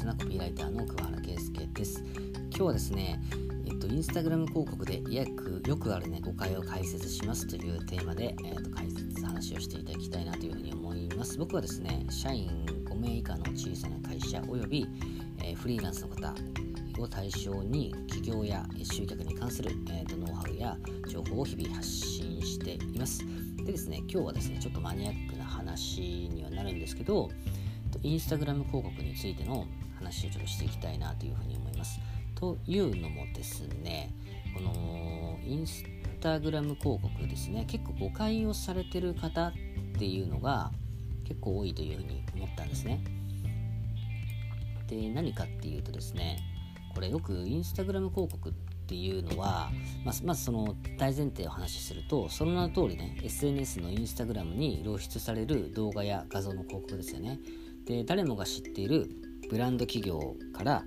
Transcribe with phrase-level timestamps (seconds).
[0.00, 2.02] 上手なコピーライターの桑原圭介です
[2.48, 3.20] 今日はですね
[3.66, 12.50] えっと、インスタグラム広告で約よくあるね誤解を解説しますというテーマで、えっと、解説話をしていただきたいなというふうに思います僕はですね社員
[12.88, 14.88] 5名以下の小さな会社および、
[15.44, 16.34] えー、フリーランスの方
[16.98, 20.76] を対象に企業や集客に関する、えーと、ノウハウや
[21.08, 23.22] 情報を日々発信しています
[23.58, 26.00] でですね今日はですねちょっとマニアックな話
[26.32, 27.28] にはなるんですけど
[28.02, 32.00] インスタグラム広告についての話をちょっとしていきたいなというふうに思います。
[32.34, 34.12] というのもですね、
[34.54, 35.84] このインス
[36.20, 39.52] タグラム広告ですね、結構誤解をされてる方っ
[39.98, 40.70] ていうのが
[41.24, 43.04] 結構多いというふうに思ったんですね。
[44.86, 46.38] で、何かっていうとですね、
[46.94, 48.52] これよくインスタグラム広告っ
[48.86, 49.70] ていうのは、
[50.04, 57.38] まずまその大前提をお話しするとその名の通りね SNS のインスタグラムに露出される動画や画像の広告ですよね
[57.90, 59.10] で誰もが知っている
[59.50, 60.84] ブランド企業から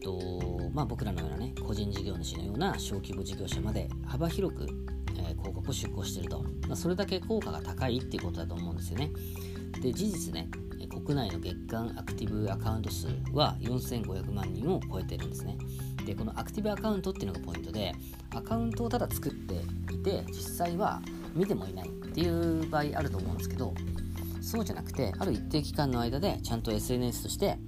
[0.00, 4.66] と、まあ、僕らのようなね個人事業主のような小規模事業者まで幅広く、
[5.16, 9.10] えー、広告を出稿してると、まあ、それだけ効果が高いっていうことだと思うんですよね。
[9.80, 10.48] で事実ね
[10.88, 15.58] 国内の月間アクティブアカウント数は4500万人を超えてるんですね。
[16.06, 17.92] でこのアクティブアカウントっていうのがポイントで
[18.30, 19.54] アカウントをただ作って
[19.92, 21.02] いて実際は
[21.34, 23.74] 見てもいないっていう場合あると思うんですけど
[24.44, 27.58] そうじゃなくてある一定期間の間でちゃんと SNS として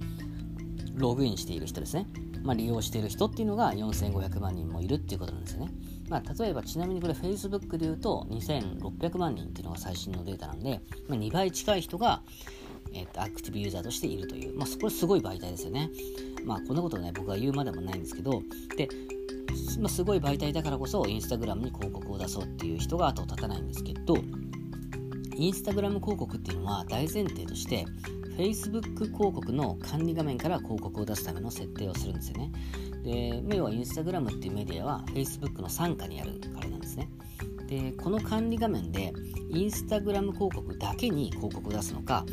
[0.93, 2.07] ログインしている人ですね、
[2.43, 5.71] まあ、利用している人っていうのが4500万人もいるっていうことなんですよね、
[6.07, 12.21] まあ、例えばちなみにこれ Facebook で言うと2600万人っていうのが最新のデータなんで、まあ、2倍近い人が、
[12.93, 15.89] えー、とアクティブユーザーとしているという、まあ、これすごい媒体ですよね。
[16.45, 18.41] まあこんなことね僕が言うまでもないんですけど
[18.77, 18.87] で
[19.79, 24.17] まあ、すごい媒体だからこそインスタグラムに広告を出そうっていう人が後を絶たないんですけど
[25.37, 27.85] インスタグラム広告っていうのは大前提として
[28.37, 32.51] Facebook 広告の管理画面から広告を出すための設定をするんですよね。
[33.03, 37.09] で、要は Instagram っていうメディアは Facebook の傘下にあるからなんですね。
[37.67, 39.11] で、この管理画面で
[39.51, 42.25] Instagram 広告だけに広告を出すのか、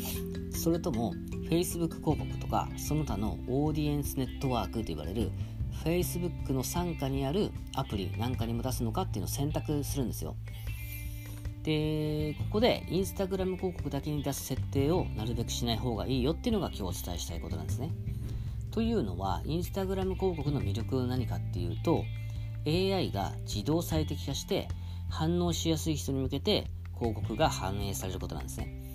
[0.51, 1.13] それとも
[1.49, 5.31] Facebook 広告とかその他のオーディエンスネットワークと言われる
[5.83, 10.35] Facebook の傘下にあるアプリなんかにも出すのかっていうのを選択するんですよ。
[11.65, 17.89] で、ここでインスタグラム広告だけに出す設定をなるべくしない方がいいよっていうのが今日お伝えしたいことなんですね。
[18.69, 22.03] というのは、インスタグラム広告の魅力は何かっていうと、
[22.67, 24.67] AI が自動最適化して
[25.09, 26.67] 反応しやすい人に向けて
[26.97, 28.85] 広告が反映されることなんですね。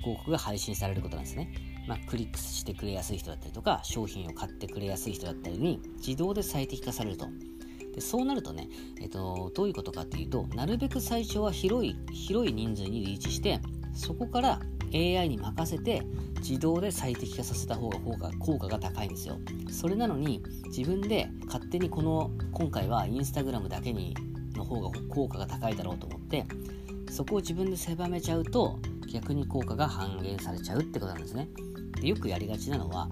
[0.00, 1.50] 広告が配信されることなんですね。
[1.86, 7.26] まあ、クリックしてくれやすい人だったりとか、商品を買ってくれやすい人だったりに自動で最適化されると。
[7.98, 8.68] でそうなるとね、
[9.00, 13.58] えっと、どういうことかっていうとなるべく最初は広い広い人数にリーチして
[13.92, 14.60] そこから
[14.94, 16.02] AI に任せて
[16.36, 19.38] 自動で最適化させた方が効果効果が高いんですよ。
[19.68, 24.14] それなのに自分で勝手にこの今回はインスタグラムだけに
[24.54, 26.46] の方が効果が高いだろうと思って
[27.10, 28.78] そこを自分で狭めちゃうと
[29.12, 31.48] 逆に効果が半減されちゃうってことなんですね。
[32.00, 33.08] でよくやりがちなのは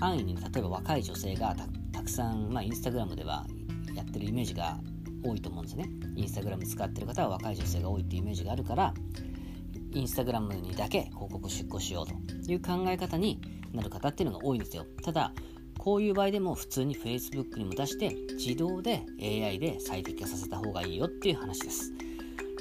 [0.00, 1.54] 安易に例えば若い女性が
[1.92, 3.46] たくさん、まあ、インスタグラムでは
[3.96, 4.78] やってるイメージが
[5.24, 5.88] 多いと思うんですね。
[6.14, 8.94] インスタグラム使ってる方は若い女性が多いっていうイメージがあるから
[9.92, 13.40] インスタグラムにだけ広告出稿しようという考え方に
[13.72, 14.86] なる方っていうのが多いんですよ。
[15.02, 15.32] ただ
[15.78, 21.92] こういう場合でも普通に Facebook にも出して自動で AI で最適化させた方がいいよっていう話です。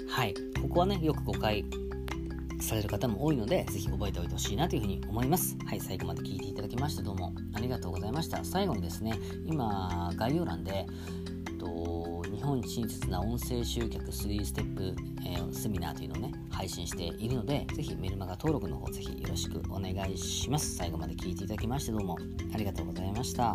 [0.09, 0.33] はい。
[0.61, 1.65] ここはねよく誤解
[2.65, 5.57] される方も多いので、ぜひ覚えておいてほしいなというふうに思います。
[5.65, 8.43] はい、最後まで聞いていただきましてどうもありがとうございました。
[8.43, 9.13] 最後にですね、
[9.45, 10.85] 今、概要欄で、
[11.59, 14.95] と日本親切な音声集客3ステップ、
[15.25, 20.75] えー、セミナーというのをね、配信しているので、ぜひメルマガ登録の方、ぜひよろしくお願いします。
[20.75, 22.17] 最後まで聞いていただきましてどうも
[22.53, 23.53] ありがとうございました。